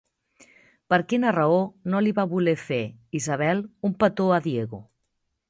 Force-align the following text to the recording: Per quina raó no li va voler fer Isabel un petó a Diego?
Per 0.93 0.97
quina 1.11 1.33
raó 1.35 1.59
no 1.95 2.01
li 2.05 2.13
va 2.21 2.25
voler 2.33 2.57
fer 2.63 2.81
Isabel 3.21 3.63
un 3.91 3.95
petó 4.03 4.29
a 4.41 4.43
Diego? 4.49 4.83